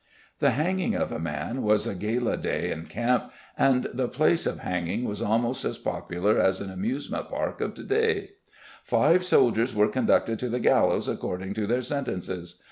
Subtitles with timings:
[0.39, 4.61] The hanging of a man was a gala day in camp and the place of
[4.61, 8.31] hanging was almost as popular as an amusement park of today;
[8.83, 12.55] "Five soldiers were conducted to the gallows according to their sentences.